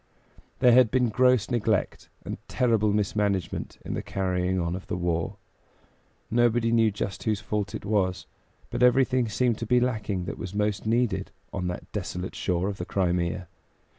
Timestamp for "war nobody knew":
4.97-6.89